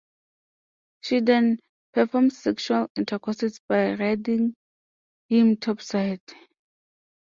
[1.01, 1.59] She then
[1.93, 4.55] performs sexual intercourse by riding
[5.29, 6.21] him topside.